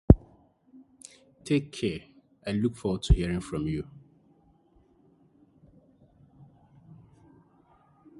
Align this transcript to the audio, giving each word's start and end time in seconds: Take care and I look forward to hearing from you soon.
Take 1.43 1.71
care 1.71 1.99
and 2.41 2.57
I 2.57 2.59
look 2.59 2.75
forward 2.75 3.03
to 3.03 3.13
hearing 3.13 3.39
from 3.39 3.67
you 3.67 3.83
soon. 3.83 3.91